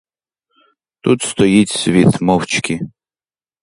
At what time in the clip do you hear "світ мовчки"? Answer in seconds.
1.69-2.79